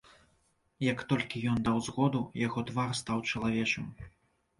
Як 0.85 1.01
толькі 1.11 1.41
ён 1.51 1.59
даў 1.67 1.77
згоду, 1.87 2.21
яго 2.47 2.63
твар 2.71 2.89
стаў 3.01 3.21
чалавечым. 3.33 3.85